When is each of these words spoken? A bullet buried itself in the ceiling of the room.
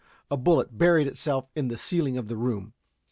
A 0.31 0.35
bullet 0.35 0.75
buried 0.79 1.05
itself 1.05 1.51
in 1.55 1.67
the 1.67 1.77
ceiling 1.77 2.17
of 2.17 2.27
the 2.27 2.35
room. 2.35 2.73